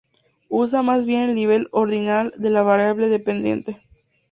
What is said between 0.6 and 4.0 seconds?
más bien el nivel ordinal de la variable dependiente.